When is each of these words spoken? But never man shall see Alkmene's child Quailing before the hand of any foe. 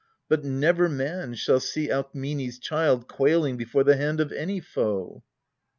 But 0.29 0.43
never 0.43 0.89
man 0.89 1.35
shall 1.35 1.59
see 1.59 1.89
Alkmene's 1.91 2.57
child 2.57 3.07
Quailing 3.07 3.55
before 3.55 3.83
the 3.83 3.97
hand 3.97 4.19
of 4.19 4.31
any 4.31 4.59
foe. 4.59 5.23